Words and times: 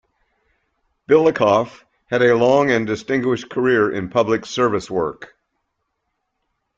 Billikopf 1.07 1.83
had 2.07 2.23
a 2.23 2.35
long 2.35 2.71
and 2.71 2.87
distinguished 2.87 3.51
career 3.51 3.91
in 3.91 4.09
public 4.09 4.47
service 4.47 4.89
work. 4.89 5.35